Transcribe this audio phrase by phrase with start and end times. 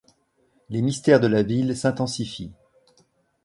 [0.69, 2.53] Les mystères de la ville s'intensifient.